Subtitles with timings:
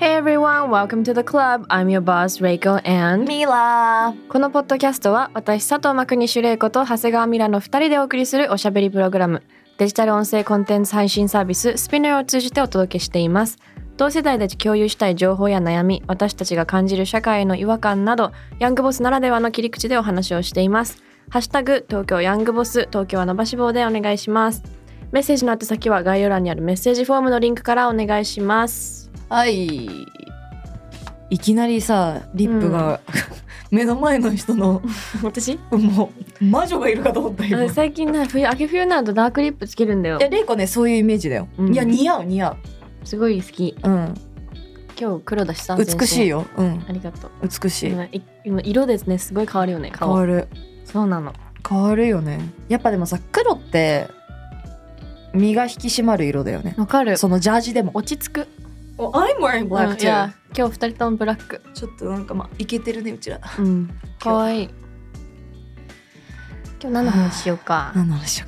[0.00, 1.66] Hey everyone, welcome to the club.
[1.70, 9.42] I'm your boss, Reiko and ミラーこのポッドキャストは私佐藤真国主玲子と長谷川ミラの2人でお送りするおしゃべりプログラム
[9.76, 13.58] デジタル音声コンテンツ配信サービススピナーを通じてお届けしています。
[13.96, 18.30] 同世代で共有したい情報や悩み私たちが感じる社会への違和感など
[18.60, 21.02] ヤングボスならではの切り口でお話をしています。
[21.28, 24.62] ハッシュタグ東京ヤングボス東京は伸ばし棒でお願いします。
[25.10, 30.06] メッセージの宛先は概要欄にあるメッセージフォームのリンクからお願いしますはい。
[31.30, 33.00] いきなりさリップが、
[33.70, 34.80] 目の前の人の
[35.22, 35.58] 私？
[35.70, 37.64] もう魔女がいるかと思った今。
[37.64, 40.18] い最近な冬秋冬になるとダークリップつけるんだよ。
[40.20, 41.74] やレイコねそういうイメージだよ、うん。
[41.74, 42.56] いや似合う似合う。
[43.04, 43.76] すごい好き。
[43.82, 44.14] うん。
[44.98, 46.38] 今日黒だしさ美しいよ。
[46.38, 46.84] ようん。
[46.88, 47.30] ありがとう。
[47.42, 48.22] 美しい。
[48.44, 50.08] 今色ですねすごい変わるよね顔。
[50.08, 50.48] 変わる。
[50.86, 51.34] そうなの。
[51.68, 52.40] 変わるよね。
[52.70, 54.08] やっぱでもさ黒って
[55.34, 56.74] 身が引き締まる色だよね。
[56.78, 57.18] わかる。
[57.18, 57.90] そのジャージでも。
[57.92, 58.48] 落ち着く
[58.98, 61.62] Oh, I'm wearing うん black いや今日二人ともブラック。
[61.72, 63.40] ちょっとなんかまあいけてるねうちら。
[63.58, 63.88] うん。
[64.18, 64.70] かわいい。
[66.80, 67.92] 今日何の話しようか。
[67.96, 68.46] 何の話しよ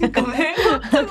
[0.00, 0.20] うか。
[0.22, 0.54] ごめん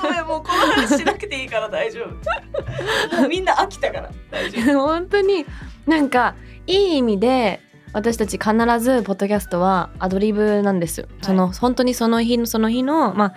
[0.00, 0.24] ごめん。
[0.26, 3.16] もうこの話しなくていいから大丈夫。
[3.20, 4.10] もうみんな飽きたから。
[4.30, 4.80] 大丈夫。
[4.86, 5.44] 本当に
[5.86, 6.34] なんか
[6.66, 7.60] いい意味で
[7.92, 13.34] 私たち必ずポッドキャストはアドリブなんですよ、その本当にその日のその日のまあ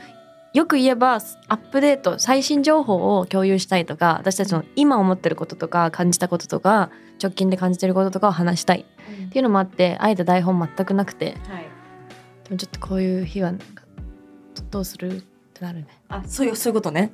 [0.53, 6.89] よく言えばアップデート最新情報を共有したいとか私たちの今思ってることとか感じたこととか
[7.22, 8.86] 直近で感じてることとかを話したい。
[9.28, 11.38] っていうのもあってあえて台本全くなくて。
[11.47, 11.66] はい。
[12.45, 13.53] でもちょっとこういう日は
[14.72, 15.17] どうする？
[15.17, 15.22] っ
[15.53, 15.88] てなるね。
[16.08, 17.12] あそういうそういうことね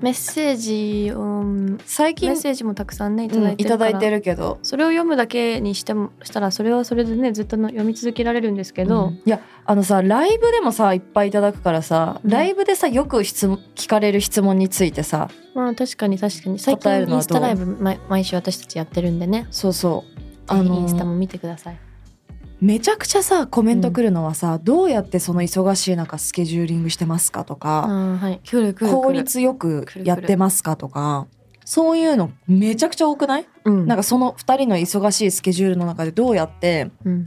[0.00, 4.58] メッセージを最近メッセージもたくさんねいたうんだいてるから、いいてるけど。
[4.62, 9.14] それを読むだけにしてもしたらそれはそれでねずっとの読み続けられるんですけど、うん。
[9.14, 12.30] いやあのさライブでもさいっぱいいただくからさ、うん。
[12.30, 15.28] ライブでさよく質問聞かれる質問についてさ。
[15.54, 16.58] まあ確かに確かに。
[16.58, 19.46] 最近インスタライブ毎毎週私たちやってるんでね。
[19.50, 20.18] そうそう。
[20.50, 21.78] あのーインスタも見てください、
[22.60, 28.40] めちゃくちゃさコメント来るのはさ、どうやってその忙しい中スケジューリングしてますかとうか、ん、はい。
[28.50, 31.28] 効率よくやってますかとか
[31.64, 33.86] そういうのめちゃくちゃ多くない、うん。
[33.86, 37.26] なんかその2人の忙しいスケジュールの中でどうやってうん。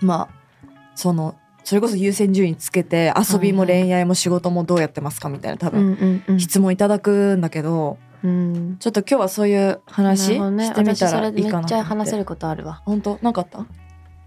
[0.00, 6.40] まあそのそれこそ優先順位つけて遊びも恋愛も仕事もどうやってますかみたいな多う分んうんうん。
[6.40, 8.78] 質問いただくんだけど、うん。
[8.80, 10.28] ちょっと今日はそういうな話し
[10.74, 12.82] てみたらいいかなっちゃ話せるることあるわ。
[12.84, 13.18] 本当？
[13.22, 13.64] なかった？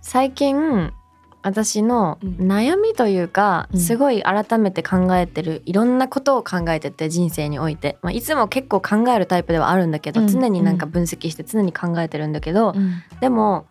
[0.06, 0.94] 最近
[1.42, 2.30] 私のうん。
[2.38, 3.80] 悩みというか、うん。
[3.80, 10.28] すごい改めて考えてるいろんなことを考えてて人生において、まあ、いつも結構考えるタイプではあるんだけど、うん。
[10.28, 13.02] 常になんか分析して常に考えてるんだけど、うん。
[13.20, 13.66] でも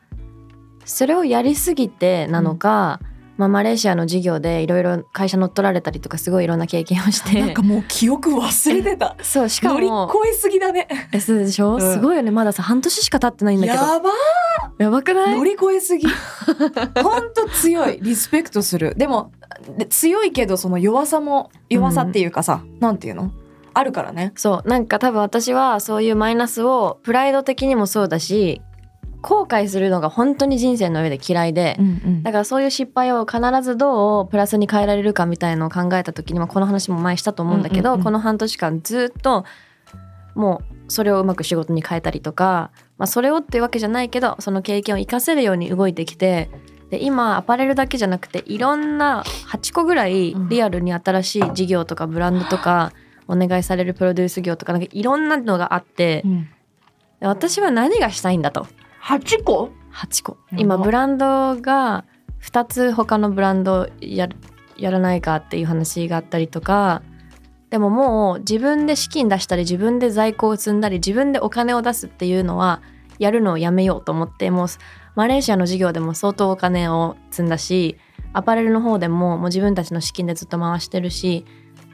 [0.84, 2.99] それをやりすぎてなのか、
[3.37, 7.41] まあ、マレーシアの事業でいろいろ会社乗っ取られたりとかすごいいろんな経験をして。
[7.41, 9.17] なんかもう記憶忘れてた。
[9.22, 10.87] そうしか乗りも越えすぎだね。
[11.12, 11.81] えそうでしょ、うん。
[11.81, 13.78] すごいよねまださ半年しか経ってないんだけど。
[13.78, 14.11] やば
[14.78, 15.37] やばくない？
[15.37, 16.06] 乗り越えすぎ。
[17.03, 17.99] ほんと強い。
[18.00, 18.94] リスペクトする。
[18.97, 19.33] でも
[19.77, 23.31] で強いけどその弱さも弱さっていうかさ、なんていうの？
[23.73, 24.33] あるからね。
[24.37, 28.62] そうなんか多分私はそういうマイナスをプライド的にもそうだし
[29.25, 38.05] 後悔するのが本当に人生の上で嫌いで、んだからそういう失敗を必ずどうプラスに変えられるかみたいのを考えた時にもこの話も前したと思うんだけど、うんうんうん。
[38.05, 39.47] この半年間ずっと
[40.35, 46.51] もうそれをうまく仕事に変えたりとか、まあ、それをっていうわけじゃないけどその経験を生かせるように動いてきて
[46.91, 52.93] で今アパレルだけじゃなくていろんな8個ぐらいリアルに新しい事業とかブランドとか
[53.27, 56.49] お願いされるプロデュース業とかなんかいろんなのがあってうん、
[57.21, 58.67] で私は何がしたいんだと。
[59.05, 60.39] 8個？8個。
[60.57, 62.06] 今ブランドが
[62.43, 64.37] 2つ他のブランドやる
[64.77, 67.03] やらないかっていう話があったりとか
[67.71, 72.83] でももう自分で資金出したり自分で在庫を積んだり自分でお金を出すっていうのは
[73.19, 74.69] やるのをやめようと思ってもう
[75.15, 77.99] マレーシアの事業でも相当お金を積んだし
[78.33, 81.45] アパレルの方でももう自分たちの資金でずっと回してるし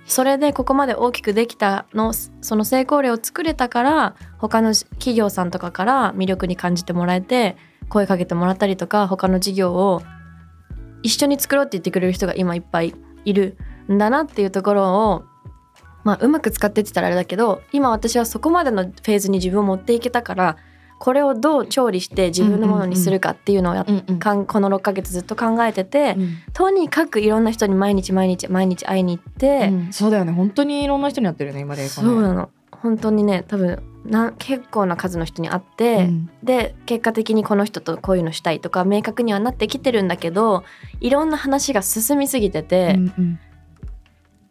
[0.07, 7.57] それでここまで大きくできたのその成功例を作れたから他の企業さんとかから魅力に感じてもらえて
[7.89, 10.03] 声かけてもらったりとか他の事業を
[11.03, 12.95] 一緒に作ろうって言ってくれる人が今いっぱい
[13.25, 13.57] いる
[13.91, 15.25] んだなっていうところを
[16.05, 20.57] まあうまく使ってって言ったらあれだけど今私はそこまでのフェーズに自分を持っていけたから
[21.01, 26.15] これをどう調理して自分のものにするかっていうのをやっうんうんかんこの6ヶ月ずっと考えてて、
[26.53, 29.93] とにかくいろんな人に毎日毎日毎日会いに行って、うん。
[29.95, 30.33] そうだよね。
[30.33, 32.51] 本当にいろんな人にやってるよね今でそうなの。
[32.71, 36.31] 本当にね多分な結構な数の人に会って、うん。
[36.43, 40.65] で結果的にこの人とこういうのしたいとか明確にはなってきてるんだけど
[41.01, 43.39] いろんな話が進みすぎてて、うんうん。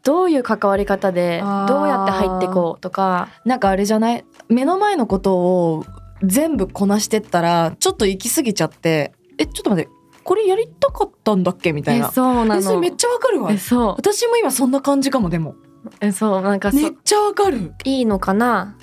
[0.02, 3.28] どういう関わり方でどうやって入ってこうとか。
[3.46, 4.26] なんかあれじゃない？
[4.48, 5.86] 目の前のことを
[6.24, 9.92] 全部こなしてったらちょっと行き過ぎちゃってえちょっと待って
[10.30, 12.80] これやりたかったんだっけみたいえなそうなの。
[12.80, 13.52] めっちゃわかるわ。
[13.52, 13.96] えそう。
[13.98, 15.56] 私も今そんな感じかもでも。
[16.02, 18.78] えそうなんかそめっちゃわかる、いいのかな。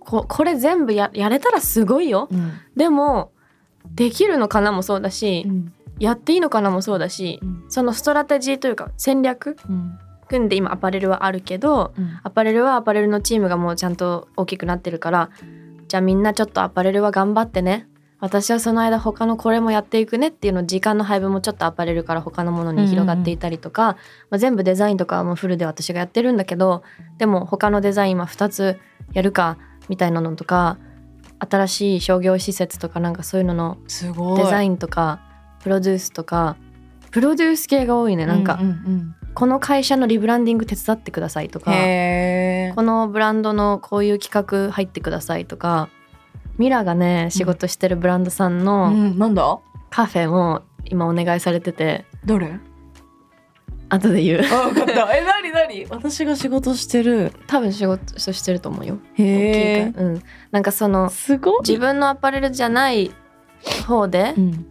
[0.00, 2.28] ここれ全部ややれたらすごいよ。
[2.30, 2.52] うん。
[2.76, 3.32] でも
[3.94, 5.72] できるのかなもそうだし、うん。
[5.98, 7.64] やっていいのかなもそうだしうん。
[7.68, 9.98] そのストラテジーというか戦略うん。
[10.28, 12.20] 組んで今アパレルはあるけどうん。
[12.22, 15.30] アパレルはアパレルのチームがもうちゃんと大きくなってるから
[15.92, 17.86] じゃあみんなちょっとアパレルは頑張ってね。
[18.18, 23.98] 私はその間他のこれもやっていくねっていうの時間の配分もちょっとアパレルから他のものに広がっていたりとか、
[24.30, 26.82] まあ、全部デザインとかはもうフルで私がやってるんだけど。
[27.18, 28.80] でも他のデザインは2つ
[29.12, 29.58] やるか
[29.90, 30.78] みたいなのとか。
[31.40, 34.42] 新しい商業施設とかなんかそういうののすごい。
[34.42, 35.20] デザインとか。
[35.62, 36.56] プロデュースとか。
[37.10, 38.24] プロデュース系が多いね。
[38.24, 41.72] なんか、うんうんこの会社のリブランディング手伝ってくださいとうんか
[42.74, 45.88] このブランドのこういう企画入ってくださいとか
[46.58, 49.58] ミラがね仕事してるブランドさんうのんなんだ？
[49.90, 52.04] カフェも今お願いされてて。
[52.24, 52.58] どれ
[53.88, 54.40] 後で言う。
[54.40, 55.16] あ分かった。
[55.16, 57.32] え何何私が仕事してる。
[57.46, 58.98] 多分仕事してると思うよ。
[59.14, 60.22] へえうん。
[60.50, 63.12] なんかそのすごい自分のアパレルじゃない
[63.86, 64.66] 方でうん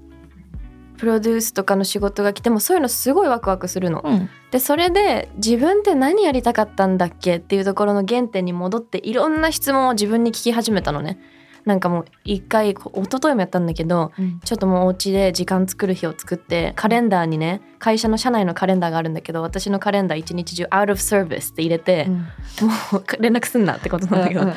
[1.01, 4.03] プロデュースとかの仕事が来てもそういうのすごいワクワクするの。
[4.05, 4.29] うん。
[4.51, 11.19] でそれで自分って何やりたかったんだっけっていうところの原点に戻っていろんな質問を自分に聞き始めたのね。
[11.65, 14.39] なんかもう一回こう一昨日もやったんだけどうん。
[14.41, 24.53] ちょっともうお家で時間作る日を作ってカレンダーにね会社の社内のカレンダーがあるんだけど私のカレンダー一日中 out of service って入れて、もう連絡すんなってことなんだけど、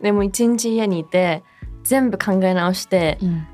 [0.00, 1.42] でも一日家にいて
[1.84, 3.46] 全部考え直してうん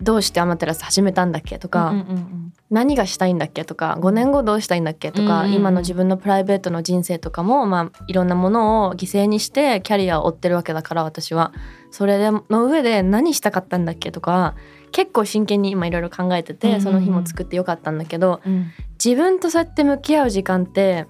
[0.00, 5.56] どうしてアマテラス始めたんだっけとか、うんうん何がしたいんだっけとか5年後どうしたいんだっけとか、うんうんうん。
[5.56, 11.52] 今の自分のプライベートの人生とかも、まあ、いろんなものを犠牲にしてキャリアを追ってるわけだから私は。
[11.90, 14.54] それでの上で何したかったんだっけとか
[14.92, 16.82] 結構真剣に今いろいろ考えてて、うんうんうん。
[16.84, 18.70] その日も作ってよかったんだけどうん。
[19.04, 21.08] 自分とそうやって向き合う時間って、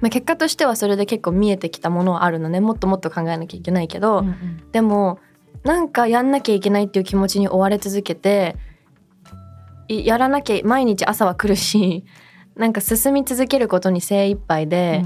[0.00, 2.60] まあ、結果としてはそれで結構見えてきたものはあるのね。
[2.60, 4.70] もっともっと考えなきゃいけないけど、うん。
[4.72, 5.18] でも
[5.64, 8.56] なんかやんなきゃいけないっていう気持ちに追われ続けて
[9.88, 12.04] いやらなきゃ毎日朝は来るし
[12.56, 15.04] なんか進み続けることに精一杯で、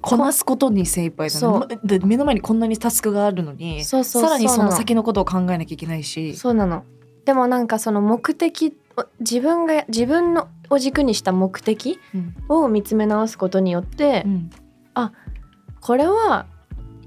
[0.00, 1.78] こなすことに精一杯だね。
[1.84, 6.34] で目の前にこんなにタスクがあるのにそうそうさらにその先のことを考えなきゃいけないし。
[6.34, 6.82] そうなの。
[7.24, 12.34] でもなんかその目的を自分が自分のを軸にした目的うん。
[12.48, 14.50] を見つめ直すことによって、うん。
[15.80, 16.46] これは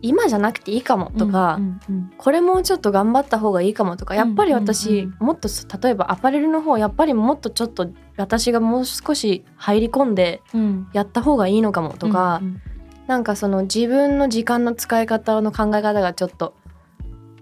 [0.01, 5.49] 今じゃなくていいかもとか、うんうんこれもうちょっと頑張った方がいいかもとかやっぱり私、うんうんもっと
[5.81, 10.87] 例えばアパレルの方やっぱりもっとちょっと私がもう少し入り込んでうん。
[10.93, 12.61] やった方がいいのかもとか、うん
[13.07, 16.53] なんかその自分の時間の使い方の考え方がちょっと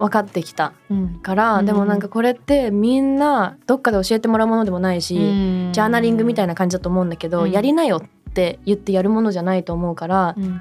[0.00, 1.20] 分かってきたうん。
[1.20, 1.66] から、うん。
[1.66, 5.70] でもなんかこれってみんなどっかで教えてもらうものでもないし、うん。
[5.72, 7.50] ジャーナリングみたいな感じだと思うんだけど、うん。
[7.52, 10.60] やりなよって言ってやるものじゃないと思うから、うん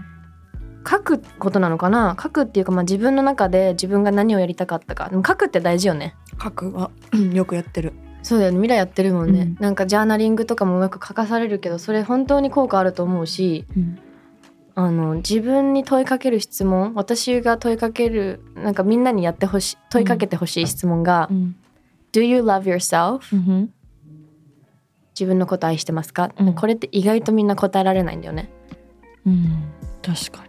[0.89, 2.17] 書くことなのかな？
[2.21, 5.09] 書くっていうかまあ自分の中で自分が何をやりたかったか。
[5.09, 6.15] でも書くって大事よね。
[6.41, 7.93] 書くはうんよくやってる。
[8.23, 8.57] そうだよね。
[8.57, 9.57] 未来やってるもんね、うん。
[9.59, 13.65] なんかジャーナリングとかもよく書かされるけどそれ本当に効果あると思うし
[14.75, 21.55] あの自分に問いかける質問私が問いかけるなんかみんなにやってほしい問いかけてほしい質問が、うん、
[22.11, 23.35] Do you love yourself?
[23.35, 23.73] うん。
[25.17, 26.53] 自分のこと愛してますか、うん。
[26.55, 28.49] これって意外とみんな答えられないんだよね。
[29.25, 29.63] うん、
[30.01, 30.48] 確かに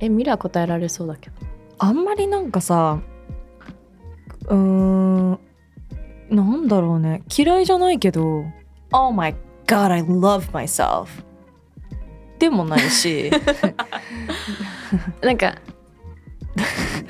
[0.00, 1.36] えミラは答えられそうだけど。
[1.78, 3.00] あんまりなんかさ
[4.48, 5.38] うーん
[6.30, 7.22] なんだろうね。
[7.36, 8.44] 嫌いじゃないけど
[8.92, 9.34] 「Oh my
[9.66, 11.06] god I love myself」
[12.38, 13.30] でもないし。
[15.22, 15.56] なんか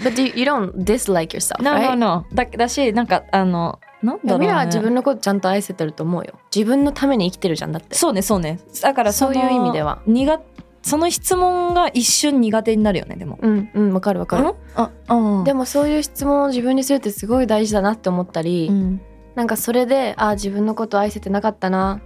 [0.03, 1.95] But you, you don't dislike yourself, No right?
[1.95, 1.97] no.
[1.97, 6.35] no だだしなんかあのなんだろう、ね、ミラは自分のことちゃんと愛せてると思うよ。
[6.55, 7.95] 自分のために生きてるじゃんだって。
[7.97, 8.61] そうねそうね。
[8.83, 10.01] だからそういう意味では。
[10.07, 10.39] 苦
[10.87, 13.41] その質問が一瞬苦手になるよねでも。
[13.43, 14.55] うんうんわかるわかる。
[14.77, 19.01] ああでもそういう質問を自分にするってすごい大事だなって思ったり、うん。
[19.35, 22.01] なんかそれであ自分のこと愛せてなかったな。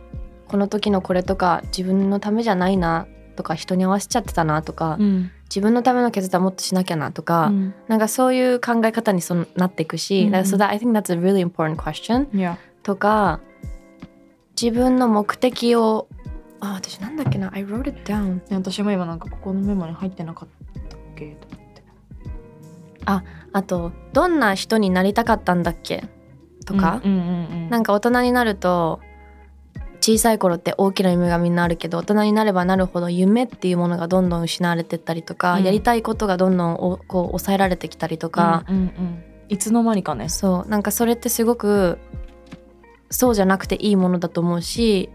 [0.49, 3.07] この時のこれとか自分のためじゃないな
[3.37, 5.31] とか人に合わせちゃってたなとか、うん。
[5.51, 7.75] 自分のための決断もっとしなきゃなとか、うん。
[7.87, 10.41] なんかそういう考え方にそのなっていくし、うんうん。
[10.41, 13.41] so that I think that's a really important question いやとか
[14.61, 16.09] 自分の目的を
[16.61, 20.49] あ私なんだっけな？I wrote it down 私も今なんかここのメモに入ってなかっ
[20.89, 21.37] たっけ？
[21.41, 21.83] と思って。
[23.53, 26.05] あとどんな人になりたかったんだっけ？
[26.65, 27.71] とか、うんうんうんうん。
[27.71, 29.01] なんか大人になると
[30.01, 35.65] 小さい頃って大きな夢がみんなあるけど大人になればなるほど夢っていうものがどんどん失われてったりとか、うん。
[35.65, 39.25] やりたいことがどんどんおこう抑えられてきたりとか、うんうんうん。
[39.49, 40.29] いつの間にかね。
[40.29, 41.99] そうなんかそれってすごく
[43.11, 45.11] そうじゃなくていいものだと思うし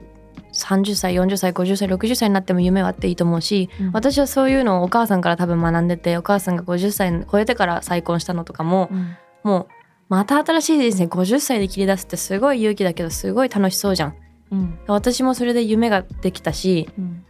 [0.53, 3.91] 30歳40歳50歳60歳になっても夢はあっていいと思うし、うん。
[3.91, 9.17] 私はそういうのをお母さんから多分学んでてお母さんが50歳超えてから再婚したのとかも、うん。
[9.43, 9.67] もう
[10.09, 14.15] また新しい人生50歳で切り出すってすごい勇気だけどすごい楽しそうじゃん。
[14.51, 14.79] うん。
[14.87, 17.25] 私もそれで夢ができたしうん。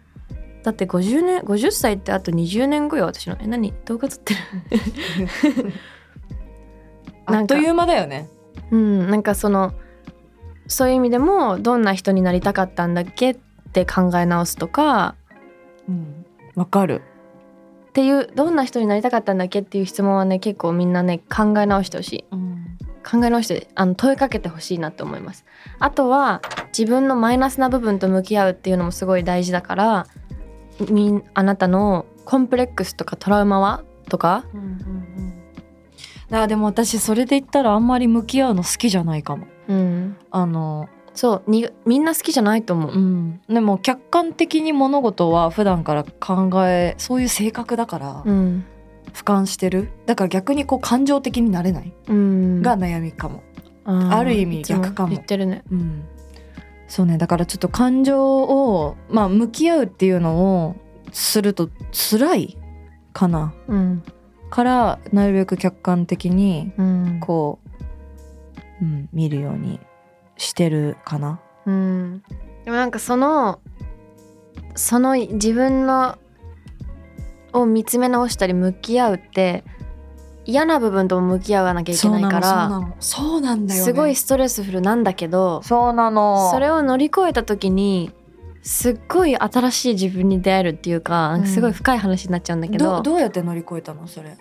[0.63, 3.37] だって50年50歳ってあと20年後よ私の。
[3.39, 3.73] え何？
[3.85, 4.39] 動画撮ってる？
[7.27, 8.29] あっという間だよね。
[8.71, 9.73] うんなんかその
[10.67, 13.37] そういう意味でもどんな人になりたかったんだっけっ
[13.73, 15.15] て考え直すとか。
[15.87, 16.25] うん。
[16.55, 17.01] わかる。
[17.89, 22.25] っていうどんな人になりたかったんだっけっていう質問はね結構みんなね考え直してほしい。
[22.31, 22.55] うん
[23.05, 25.45] 考え直してあの問いかけてほしいなと思います。
[25.77, 26.41] あとは
[26.77, 30.07] 自分のマイナスな部分と向き合うっていうのもすごい大事だから
[30.89, 34.43] みんあなたのコンプレックスとかトラウマはとか。
[36.31, 40.17] あでも私それで言ったらあんまり向き合うの好きじゃないかもうん。
[40.31, 43.41] あのそうにみんな好きじゃないと思う、うん。
[43.47, 48.65] でも客観的に物事は普段から考えそういう性格だからうん。
[49.13, 49.91] 俯瞰してる。
[50.05, 51.93] だから逆にこう感情的になれない。
[52.09, 53.43] うん、が悩みかも。
[53.85, 55.09] ある意味逆かも。
[55.09, 55.63] 言ってるね。
[55.71, 56.03] うん。
[56.87, 57.17] そうね。
[57.17, 60.75] だからちょっと感情をまあ向き合うっていうのを
[61.13, 62.57] すると辛い
[63.13, 63.53] かな。
[63.67, 64.03] うん。
[64.49, 67.19] からなるべく客観的にうん。
[67.21, 67.64] こう、
[68.81, 69.79] うん、見るように
[70.37, 71.39] してるかな。
[71.65, 72.23] うん、
[72.63, 73.59] でもなんかその
[74.75, 76.17] その自分の
[77.53, 79.63] を見つめ直したり向き合うって
[80.45, 86.51] 嫌な部分とも向き合わなきゃいけないからそうなんだよ、ね、すごいストレスフルなんだけどそうなの。
[86.51, 88.11] それを乗り越えた時に
[88.61, 94.37] すっごい新しい自分に出会えるっていうかかすごい深い話になっちゃうんだけど、どどうやって乗り越えたのそれ？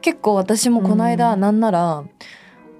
[0.00, 1.40] 結構私もこの間、うん。
[1.40, 2.04] なんなら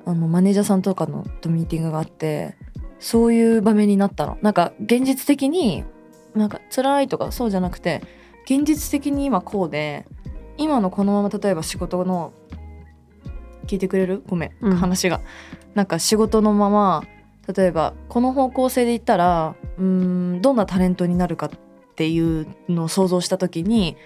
[0.06, 2.56] あのマネージャーさんとかのとミーティングがあって
[2.98, 4.38] そういう場面になったの。
[4.42, 5.84] なんか現実的に
[6.34, 8.02] なんか辛いとかそうじゃなくて
[8.44, 10.06] 現実的に今こうで
[10.56, 12.32] 今のこのまま例えば仕事の
[13.66, 14.22] 聞いてくれる？
[14.26, 14.76] ごめん、うん。
[14.76, 15.20] 話が。
[15.74, 17.04] なんか仕事のまま
[17.56, 21.50] 例えばこの方向性で言ったらうーんどんなタレントになるかっ
[21.94, 23.96] ていうのを想像した時に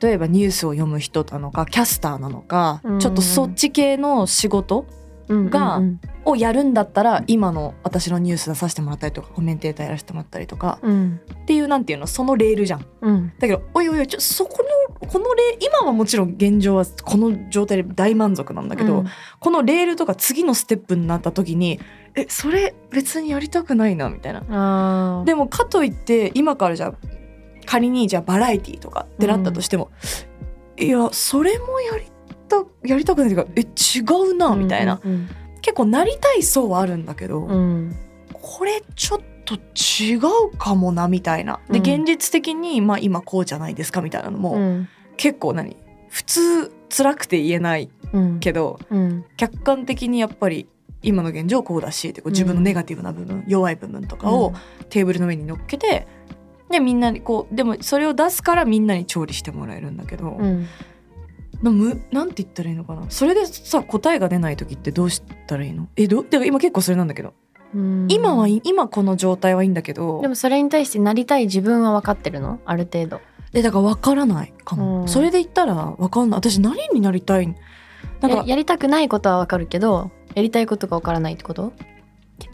[0.00, 2.98] 例えばニュースを読む人なのかキャスターなのか、うん。
[3.00, 4.86] ちょっとそっち系の仕事
[5.28, 6.00] うんがうん。
[6.24, 11.20] をやるんだったら今の私のニュース出させてもらったりとかコメンテーターやらせてもらったりとかうん。
[11.42, 12.86] っていうなんていうのそのレールじゃん。
[13.00, 13.32] うん。
[13.38, 14.62] だけどおいおいちょそこ
[15.00, 19.06] のこのレ今はもちろん現状はこの状態で大満足なんだけど、うん。
[19.38, 21.80] このレールとか次のステップになった時に
[22.14, 25.22] えそれ別にやりたくないなみたいな。
[25.24, 26.94] でもかといって今からじゃあ
[27.68, 29.90] 仮にじゃあバラエティーとかってなったとしても、
[30.78, 32.04] いやそれもやり
[32.48, 35.28] たやりたくないというかえ違うなみたいな、うん
[35.60, 37.94] 結構なりたい層はあるんだけど、うん。
[38.32, 41.60] これちょっと違うかもなみたいな。
[41.68, 42.04] でうん。
[42.04, 44.88] 現実的に、まあ、今こうじゃないですかみたいなのも、うん。
[45.16, 45.76] 結構何
[46.08, 48.38] 普通辛くて言えないうん。
[48.38, 49.24] けどうん。
[49.36, 50.68] 客観的にやっぱり
[51.02, 54.54] 今の現状こうだし自分のネガティブな部分、弱い部分とかを
[54.88, 56.06] テーブルの上に乗っけて
[56.70, 60.66] でみんなにこうでもそれを出すからみんなに調理してもらえるんだけど、うん。
[61.62, 63.06] なむなんて言ったらいいのかな？
[63.08, 65.88] それでさ答えが出ない時ってどうしたらいいの？
[65.96, 67.34] えどてか今結構それなんだけど、
[67.74, 68.06] うん。
[68.08, 70.20] 今は今この状態はいいんだけど。
[70.22, 72.60] でもそれに対してなりたい自分は分かってるの？
[72.64, 73.20] ある程度。
[73.54, 75.08] えだから分からないかも、うん。
[75.08, 76.38] それで言ったら分かんない。
[76.38, 77.46] 私何になりたい？
[78.20, 81.72] なんかややりたくないことは分かるけどやりたいことが分からないってこと？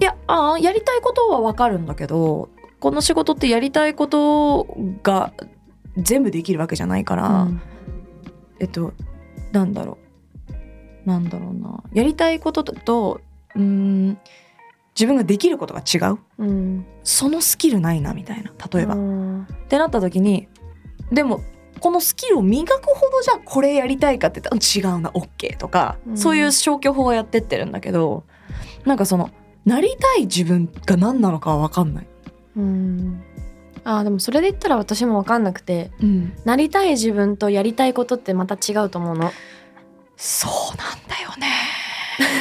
[0.01, 2.49] いやあーやりたいことは分かるんだけど
[2.85, 4.67] この仕事ってやりたいこと
[5.03, 5.33] が
[5.97, 7.63] 全部できるわけじゃないから、うん。
[8.61, 8.93] えっと
[9.53, 9.97] なんだろ
[11.07, 11.09] う。
[11.09, 11.83] なんだろうな。
[11.95, 13.23] やりたいことと
[13.55, 14.19] うーん
[14.95, 16.19] 自分ができることが違う。
[16.37, 16.87] うん。
[17.05, 18.53] そのスキルないなみたいな。
[18.71, 19.47] 例えば、っうん。
[19.71, 20.47] てなった時に
[21.11, 21.41] でも
[21.81, 26.19] このスキルを磨くほどじゃあこれやりたいかって言ったら違うな OK とか、うん。
[26.19, 28.25] そういう消去法をやってってるんだけど
[28.85, 29.31] なんかその
[29.65, 32.07] なりたい自分が何なのかは分かんない
[32.57, 33.23] うん。
[33.85, 39.31] あーでもそれで言ったら私も分かんなくてうん、なりたい自分とやりたいことってまた違うと思うの。
[40.17, 41.49] そうなんだよね。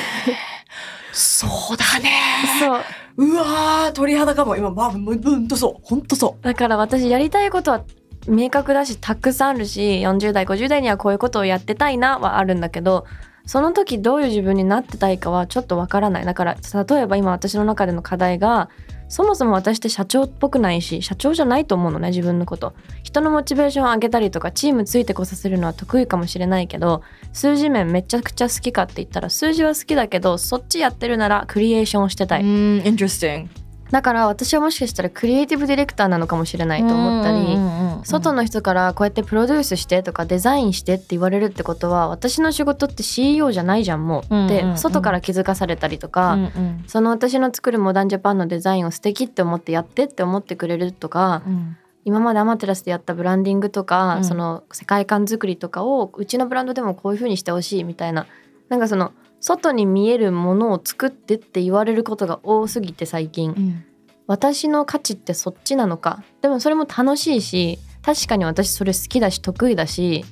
[1.12, 2.12] そうだね。
[2.60, 3.25] そう。
[3.25, 4.55] うわー鳥肌かも。
[4.55, 5.82] 今まあほんとそう。
[5.82, 7.84] ほんとそだから私やりたいことは
[8.27, 13.05] 明確だしたくさんあるし40代50代にはこういうことをやってたいなはあるんだけど
[13.46, 16.25] その時どういう自分になってたいかはちょっとわからない。
[16.25, 18.70] だから例えば今私の中での課題が
[19.13, 22.74] そもそも私って社長っぽくないし社長じゃないと思うのね自分のこと。
[23.03, 33.62] 人のモチベーションを上げたりとかチームついてこさせるのは得意かもしれないけど数字面めちゃくちゃ好きかって言ったら数字は好きだけどそっちやってるならクリエーションしてたい、interesting
[33.93, 37.59] だから私はもしかしたらクリエイティブディレクターなのかもしれないと思ったり、
[38.05, 44.47] 外の人からこうやってプロデュースしてとかデザインしてって言われるってことは私の仕事って CEO じゃないじゃんもう、うんうんうん。
[44.47, 46.83] で外から気づかされたりとか、うんうん。
[46.88, 51.77] その私の作るモダンジャパンのデザインを素敵って思ってやってって思ってくれるとか、うん。
[52.03, 54.25] 今までアマテラスでやったブランディングとか、うん。
[54.25, 58.25] その世界観作りとかをうちのブランドでもこういう風にしてほしいみたいな。
[58.69, 59.12] なんかその
[59.43, 63.83] 外に見えるものを作ってって言われることが多すぎて最近、うん。
[64.25, 66.23] 私の価値ってそっちなのか。
[66.41, 70.23] でもそれも楽しいし確かに私それ好きだし得意だし。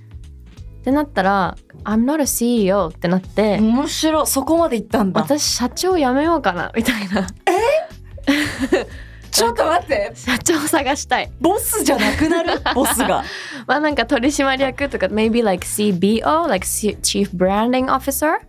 [0.79, 4.27] ってなったら「I'm not a CEO」ってなって、面白い。
[4.27, 5.21] そこまで行ったんだ。
[5.21, 7.27] 私社長辞めようかなみたいな。
[9.29, 10.11] ちょっと待って。
[10.15, 11.31] 社長探したい。
[11.39, 12.59] ボスじゃなくなる？
[12.73, 13.23] ボスが。
[13.67, 18.39] まあなんか取締役とか maybe like CBO like Chief Branding Officer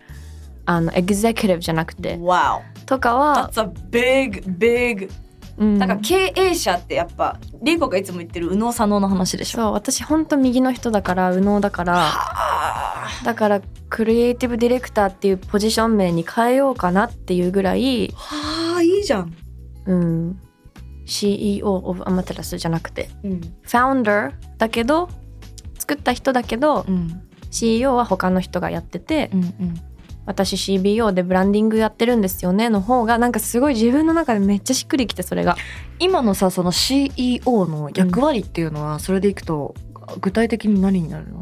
[0.65, 2.17] あの Executive じゃなくて。
[2.17, 2.61] Wow.
[2.85, 5.09] とかは、That's a big big.
[5.57, 5.77] うん。
[5.77, 9.57] なんか経営者ってやっぱリーコがいつも言ってる右脳左脳の話でしょ。
[9.57, 11.95] そう私ほんと右の人だから右脳だから。
[11.97, 13.07] あ。
[13.23, 19.33] だからクリエイティブディレクターっていうポジション名に変えようかなっていうぐらい、はあいいじゃん、
[19.85, 20.39] うん、
[21.05, 23.09] CEO of Amaterasu じゃなくて。
[23.23, 23.41] うん。
[23.65, 25.09] Founder だけど
[25.77, 27.21] 作った人だけどうん。
[27.51, 29.75] CEO は他の人がやっててうんうん、
[30.25, 35.57] 私 CBO でブランディングやってるんですよねの方がなんかすごい自分の中でめっちゃしっくりきてそれが。
[35.99, 39.75] 今のさその CEO の役割っていうのはそれでいくと
[40.19, 41.41] 具体的に何になるの、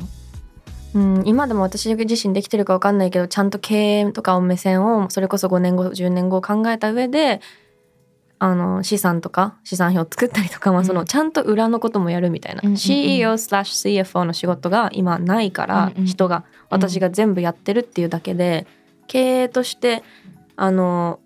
[0.93, 7.41] うん、今でも私自身できてるか分かんないけどちゃんと経営とかを目線をそれこそ5年後10年後を考えた上で
[8.43, 11.05] あの資産とか資産表を作ったりとか、まあ、そのうん。
[11.05, 12.77] ちゃんと裏のこともやるみたいな、うんうんうん。
[12.77, 16.05] CEO/CFO の仕事が今ないから、うんうん。
[16.07, 18.65] 人が私が全部やってるっていうだけで
[19.11, 20.03] 経営として
[20.55, 21.19] あの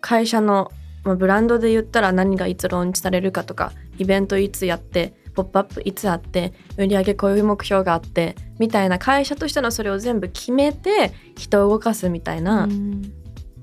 [0.00, 0.72] 会社の、
[1.04, 12.68] まあ、ブランドで言ったら何がいつローンチされるかとかイベントいつやってポップアップいつあって売り上げこういう目標があってみたいな会社としてのそれを全部決めて人を動かすみたいな、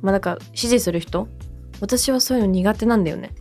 [0.01, 1.27] まあだから指示する人。
[1.81, 3.31] 私はそういうの苦手なんだよね。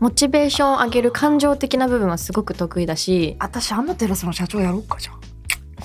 [0.00, 3.36] モチベーションを上げる感情的な部分はすごく得意だし。
[3.38, 5.27] 私アマテラスの社長やろうかじゃん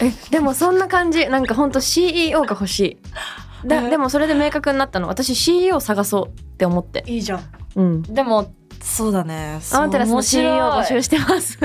[0.01, 1.27] えでもそんな感じ。
[1.27, 3.67] なんかほんと CEO が欲しい。
[3.67, 3.89] だえ。
[3.89, 5.07] でもそれで明確になったの。
[5.07, 7.03] 私 CEO 探そうって思って。
[7.07, 7.41] いいじゃん。
[7.75, 8.01] うん。
[8.01, 9.59] でもそうだね。
[9.73, 11.59] アマテラスの CEO 募集ししてます。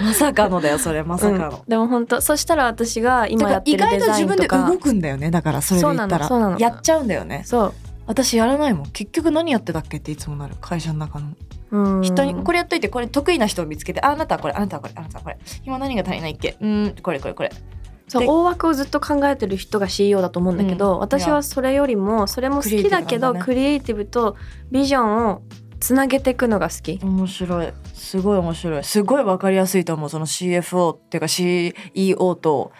[0.00, 1.02] まさかのだよそれ。
[1.02, 1.64] まさかの、うん。
[1.66, 6.52] でも本当そしたら私が今やって意外とるデザイ自分でンとか動くんだよねだからそれで言ったそうなのそうなの。
[6.54, 7.42] らやっちゃうんだよね。
[7.44, 7.74] そう。
[8.06, 8.86] 私やらないもん。
[8.90, 10.54] 結局何やってたっけっていつもなる。
[10.60, 11.26] 会社の中の。
[11.26, 11.36] うん
[11.70, 15.38] 人にこれやっといてこれ得意な人を見つけてああなたはこれあなたはこれあなたはこれ。
[15.64, 16.56] 今何が足りないっけ？
[16.60, 16.94] うん。
[17.02, 17.48] これこれこれ。
[17.48, 17.56] で
[18.08, 20.98] そう大枠をずっと考えてる人が CEO だと思うんだけど、うん。
[20.98, 24.36] 私はそれよりもそれも好きだけどククリエイティブと
[24.72, 25.42] ビジョンを
[25.78, 26.98] つなげていくのが好き。
[27.02, 27.72] 面白い。
[27.94, 28.84] すごい面白い。
[28.84, 30.10] すごいわかりやすいと思う。
[30.10, 32.72] その CFO っていうか CEO と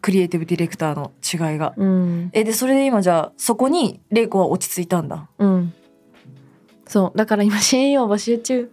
[0.00, 1.74] クリエイティブディレクターの違いが。
[1.76, 5.28] うん、えでそれで今じゃあそこに玲子は落ち着いたんだ。
[5.38, 5.74] うん、
[6.88, 8.70] そうだから今 CEO 募集中。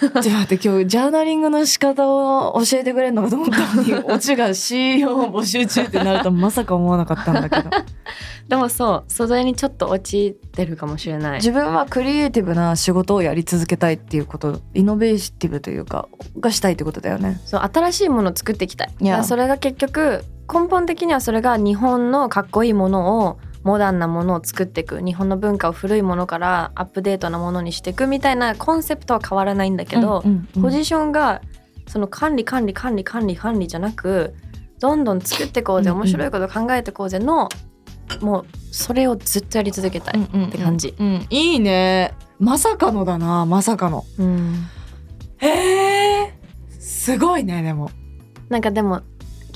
[0.00, 7.70] ちょっと待って今日ジャーナリングの仕方を教えてくれるのかと思ったのにオチが CEO 募集中ってなるとまさか思わなかったんだけど
[8.48, 11.36] でもそうそれにちょっと陥ってるかもしれない。
[11.36, 16.08] 自分はクリエイティブな仕事をやり続けたいっていうことイノベーティブというか
[16.40, 18.94] がしたいってことだよねそう新しいものを作っていきたい。
[19.00, 30.62] いやそれが結局根本的にはそれが日本のかっこいいものをモダンなものを作っていく日本の文化を古いものからアップデートなものにしていくみたいなコンセプトは変わらないんだけど、うんうんうん。
[30.62, 31.42] ポジションが
[31.88, 34.34] その管理管理管理管理管理じゃなく
[34.78, 37.48] どんどん作っていこうぜうんうん面白いこと考えていこうぜの
[38.20, 40.22] もうそれをずっとやり続けたい。
[40.22, 41.06] って感じうん。
[41.06, 42.14] うんうんいいね。
[42.38, 44.04] まさかのだなまさかの。
[44.16, 44.64] うん。
[45.38, 46.34] へえ
[46.78, 47.90] すごいねでも。
[48.48, 49.02] なんかでも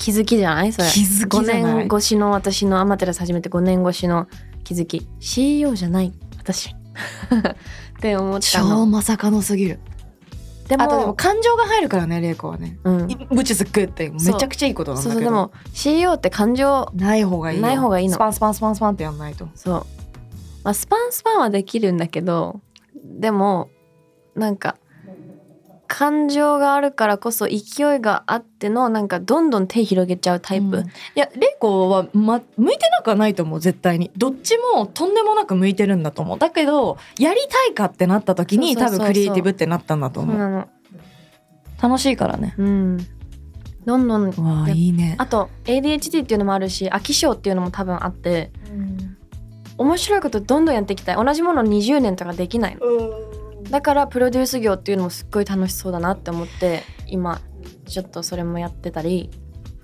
[0.01, 0.73] 気づきじゃない？
[0.73, 0.87] それ。
[0.87, 4.27] 気づきじゃない？5年越しの私のアマテラス始めて5年越しの
[4.63, 5.07] 気づき。
[5.19, 6.11] CEO じゃない。
[6.39, 6.69] 私。
[6.73, 9.79] って思った超のまさかのすぎる。
[10.67, 12.79] でもあとでも感情が入るからね玲子はね。
[12.83, 13.17] うん、is
[13.63, 14.09] good って。
[14.09, 15.13] めちゃくちゃいいことなんだけど。
[15.13, 17.63] そうそうでも CEO って感情ない方がいいよ。
[17.63, 18.15] ない方がいいの。
[18.15, 19.47] スパンスパンスパンスパンってやんないと。
[19.53, 19.85] そう、
[20.63, 22.59] まあ、スパンスパンはできるんだけど
[23.03, 23.69] でも
[24.35, 24.77] なんか
[25.93, 30.85] 感情があるからこそ勢いがあってのなんかどんどん手広げちゃうタイプ、うん。
[30.85, 33.59] いや玲子は、ま、向いてなくはないと思う。
[33.59, 34.09] 絶対に。
[34.15, 36.39] どっちもとんでもなく向いてるんだと思う。
[36.39, 40.67] だけどやりたいかってなった時に多分クリエイティブってなったんだと思う。
[41.81, 42.55] 楽しいからね。
[42.57, 42.97] うん。
[43.85, 45.15] どんどんわあいいね。
[45.17, 48.51] あと ADHD っていうのもあるし飽き性っていうのも多分あって。
[49.77, 51.15] 面白いことどんどんやっていきたい。
[51.17, 53.40] 同じもの20年とかできないの
[53.71, 57.41] だからプロデュース業っていうのもすっごい楽しそうだなって思って今
[57.85, 59.29] ちょっとそれもやってたり。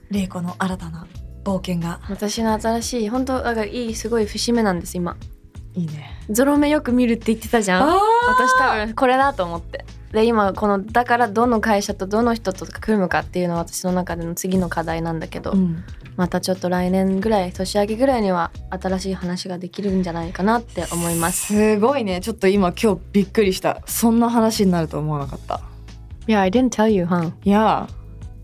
[0.09, 1.05] 玲子の新たな
[1.43, 1.99] 冒険が。
[2.09, 5.17] 私の新しい本当だからいいすごい節目なんです今
[5.77, 6.11] いいね。
[6.29, 7.89] ゾロ目よく見るって言ってたじゃん。
[7.89, 9.85] あ私多分これだと思って。
[10.11, 15.83] で今このだからどの会社とどの人と組むかっていうのは私の中での次の課題なんだけど、うん。
[16.15, 21.53] またちょっと来年ぐらい年明けぐらいには新しい話ができるんじゃないかなって思います。
[21.53, 22.21] すごいね。
[22.21, 23.83] ちょっと今今日びっくりした。
[23.85, 25.61] そんな話になると思わなかった。
[26.27, 27.87] いや I didn't tell you, huh?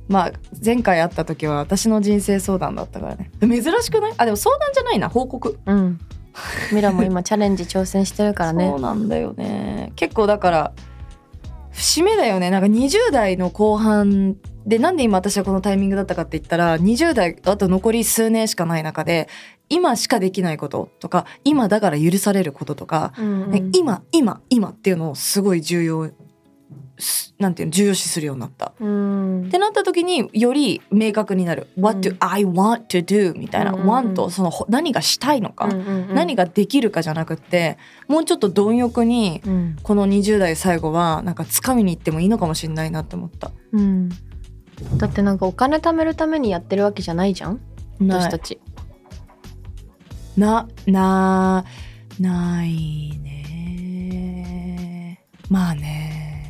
[0.08, 0.32] まあ
[0.64, 3.32] 前回会った時は私の人生相談だったからね。
[3.42, 4.14] 珍しくない？
[4.18, 5.10] あでも相談じゃないな。
[5.10, 5.58] 報告。
[5.66, 6.00] うん
[6.72, 8.70] ミラも今チャレンジ挑戦してるからね。
[8.70, 9.92] そうなんだよね。
[9.96, 10.74] 結構だから
[11.72, 12.50] 節目だよね。
[12.50, 19.28] なんか20代の後半でなんで今私はこのタイミングだったかって言ったら20代あと残り数年しかない中で
[19.70, 23.52] 今しかできないこととか今だから許されることとか、うんうん。
[23.52, 26.14] ね今今今っていうのをすごい重要す
[27.40, 28.74] なんていうの重要視するようになった。
[28.80, 29.48] うん。
[29.48, 33.90] ってなった時により明確になる「What do I want to do?」みたいな「うんうんうん。
[33.90, 39.76] want」そのほ何がしたいのか、何ができるかじゃなくってもうちょっと貪欲にうん。
[39.84, 43.52] この20代最後はなんか掴みに行ってもいいのかもしれないなって思った。
[43.72, 44.10] うん。
[44.98, 47.60] だってなんかお金貯めるためにやってるわけじゃないじゃん？
[48.00, 48.60] 私たち。
[50.38, 51.64] なな
[52.20, 53.34] ないね。
[55.50, 56.03] まあね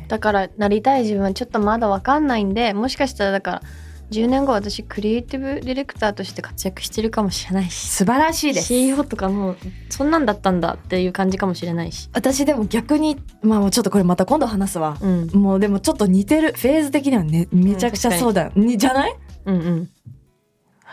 [0.08, 3.62] だからなりたい自分はちょっとまだわかんないんでもしかしたらだから
[4.10, 7.88] 10年後私クリエイティブディレクターとして活躍してるかもしれないし。
[7.88, 8.66] 素晴らしいです。
[8.66, 9.56] CEO とかもう
[9.88, 12.10] そんなんだったんだっていう感じかもしれないし。
[12.12, 14.98] 私でも逆にまあもうちょっとこれまた今度話すわ。
[15.00, 15.26] うん。
[15.32, 19.54] もうでもちょっと似てるフェーズ的にはねめちゃくちゃそうだよ、にじゃないうん。
[19.56, 19.90] うん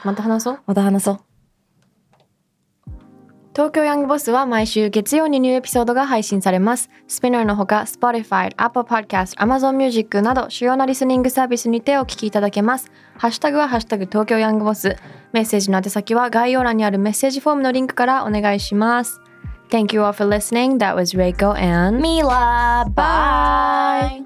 [0.04, 0.60] また話そう。
[0.66, 1.20] また話そう
[3.54, 6.90] 東京ヤングボスは毎週月曜にニューエピソードが配信されます。
[7.08, 12.90] スピナーのほか、Spotify、Apple Podcast、Amazon Music など主要なリスニングサービスにてお聞きいただけます。
[13.18, 14.96] ハッシュタグはハッシュタグ東京ヤングボス。
[15.34, 19.20] メッセージの宛先は概要欄にあるメッセージフォームのリンクからお願いします。
[19.70, 20.78] Thank you all for listening.
[20.78, 24.26] That was Reiko and Mila Bye!